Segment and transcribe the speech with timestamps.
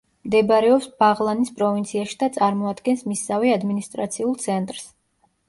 [0.27, 4.91] მდებარეობს ბაღლანის პროვინციაში და წარმოადგენს მისსავე ადმინისტრაციულ ცენტრს.